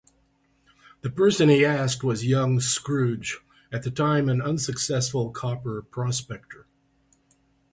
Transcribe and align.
The 1.01 1.11
person 1.11 1.47
he 1.47 1.63
asked 1.63 2.03
was 2.03 2.25
young 2.25 2.59
Scrooge, 2.59 3.39
at 3.71 3.83
the 3.83 3.91
time 3.91 4.29
an 4.29 4.41
unsuccessful 4.41 5.29
copper 5.29 5.83
prospector. 5.83 6.65